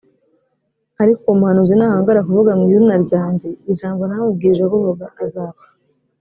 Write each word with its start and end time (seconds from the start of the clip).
ariko 1.01 1.21
uwo 1.25 1.35
muhanuzi 1.39 1.73
nahangara 1.75 2.25
kuvuga 2.27 2.51
mu 2.59 2.63
izina 2.71 2.95
ryanjye 3.05 3.49
ijambo 3.71 4.01
ntamubwirije 4.05 4.65
kuvuga, 4.71 5.05
azapfa 5.23 5.67